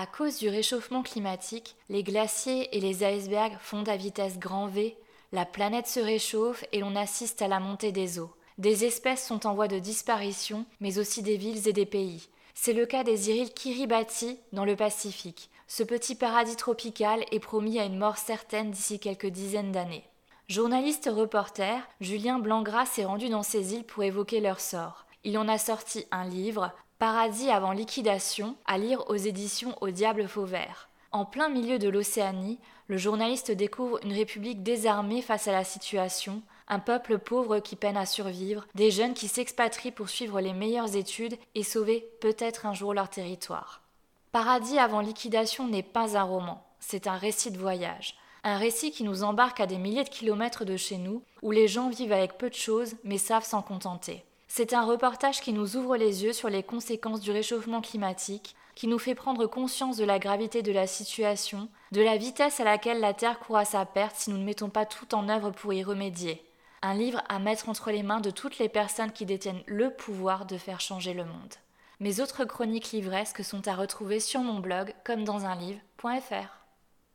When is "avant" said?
27.48-27.70, 44.80-45.00